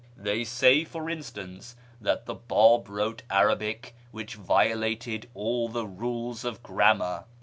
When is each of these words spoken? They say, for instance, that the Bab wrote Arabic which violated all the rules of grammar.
They 0.17 0.43
say, 0.45 0.83
for 0.83 1.11
instance, 1.11 1.75
that 2.01 2.25
the 2.25 2.33
Bab 2.33 2.89
wrote 2.89 3.21
Arabic 3.29 3.93
which 4.09 4.33
violated 4.33 5.29
all 5.35 5.69
the 5.69 5.85
rules 5.85 6.43
of 6.43 6.63
grammar. 6.63 7.25